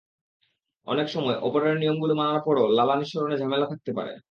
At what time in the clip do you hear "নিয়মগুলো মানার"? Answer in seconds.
1.77-2.39